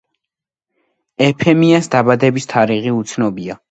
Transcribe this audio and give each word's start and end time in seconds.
ეფემიას 1.27 1.93
დაბადების 1.97 2.53
თარიღი 2.57 2.99
უცნობია. 3.01 3.59